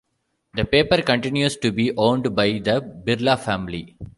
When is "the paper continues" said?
0.55-1.57